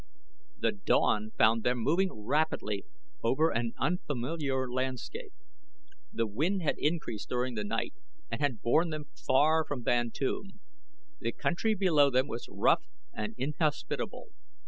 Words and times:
The 0.57 0.71
dawn 0.71 1.29
found 1.37 1.61
them 1.63 1.77
moving 1.77 2.09
rapidly 2.11 2.85
over 3.21 3.51
an 3.51 3.73
unfamiliar 3.77 4.67
landscape. 4.67 5.31
The 6.11 6.25
wind 6.25 6.63
had 6.63 6.79
increased 6.79 7.29
during 7.29 7.53
the 7.53 7.63
night 7.63 7.93
and 8.31 8.41
had 8.41 8.63
borne 8.63 8.89
them 8.89 9.05
far 9.13 9.63
from 9.63 9.83
Bantoom. 9.83 10.59
The 11.19 11.33
country 11.33 11.75
below 11.75 12.09
them 12.09 12.27
was 12.27 12.49
rough 12.49 12.87
and 13.13 13.35
inhospitable. 13.37 14.29